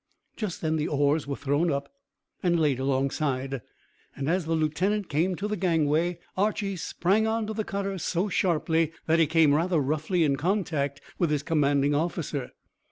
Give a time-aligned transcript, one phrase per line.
[0.35, 1.93] Just then the oars were thrown up
[2.41, 3.61] and laid alongside,
[4.15, 8.27] and, as the lieutenant came to the gangway, Archy sprang on to the cutter so
[8.27, 12.49] sharply that he came rather roughly in contact with his commanding officer.